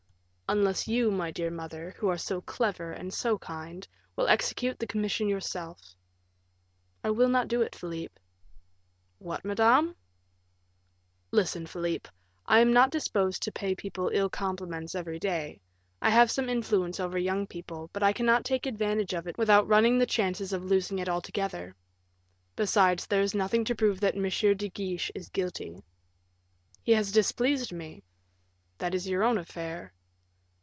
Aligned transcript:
"Unless 0.53 0.85
you, 0.85 1.11
my 1.11 1.31
dear 1.31 1.49
mother, 1.49 1.95
who 1.97 2.09
are 2.09 2.17
so 2.17 2.41
clever 2.41 2.91
and 2.91 3.13
so 3.13 3.37
kind, 3.37 3.87
will 4.17 4.27
execute 4.27 4.79
the 4.79 4.85
commission 4.85 5.29
yourself." 5.29 5.95
"I 7.05 7.09
will 7.09 7.29
not 7.29 7.47
do 7.47 7.61
it, 7.61 7.73
Philip." 7.73 8.19
"What, 9.17 9.45
madame?" 9.45 9.95
"Listen, 11.31 11.65
Philip; 11.65 12.05
I 12.45 12.59
am 12.59 12.73
not 12.73 12.91
disposed 12.91 13.41
to 13.43 13.51
pay 13.53 13.75
people 13.75 14.11
ill 14.13 14.27
compliments 14.29 14.93
every 14.93 15.19
day; 15.19 15.61
I 16.01 16.09
have 16.09 16.29
some 16.29 16.49
influence 16.49 16.99
over 16.99 17.17
young 17.17 17.47
people, 17.47 17.89
but 17.93 18.03
I 18.03 18.11
cannot 18.11 18.43
take 18.43 18.65
advantage 18.65 19.13
of 19.13 19.27
it 19.27 19.37
without 19.37 19.69
running 19.69 19.99
the 19.99 20.05
chances 20.05 20.51
of 20.51 20.65
losing 20.65 20.99
it 20.99 21.07
altogether. 21.07 21.77
Besides, 22.57 23.07
there 23.07 23.21
is 23.21 23.33
nothing 23.33 23.63
to 23.63 23.73
prove 23.75 24.01
that 24.01 24.17
M. 24.17 24.57
de 24.57 24.67
Guiche 24.67 25.11
is 25.15 25.29
guilty." 25.29 25.81
"He 26.83 26.91
has 26.91 27.13
displeased 27.13 27.71
me." 27.71 28.03
"That 28.79 28.93
is 28.93 29.07
your 29.07 29.23
own 29.23 29.37
affair." 29.37 29.93